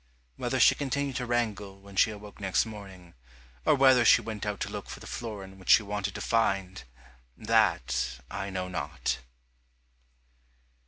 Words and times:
Whether 0.35 0.59
she 0.59 0.73
continued 0.73 1.17
to 1.17 1.27
wrangle 1.27 1.79
when 1.79 1.95
she 1.95 2.09
awoke 2.09 2.39
next 2.41 2.65
morning, 2.65 3.13
or 3.65 3.75
whether 3.75 4.03
she 4.03 4.19
went 4.19 4.47
out 4.47 4.59
to 4.61 4.69
look 4.69 4.89
for 4.89 4.99
the 4.99 5.05
florin 5.05 5.59
which 5.59 5.69
she 5.69 5.83
wanted 5.83 6.15
to 6.15 6.21
find, 6.21 6.83
that 7.37 8.17
I 8.27 8.49
know 8.49 8.67
not. 8.67 9.19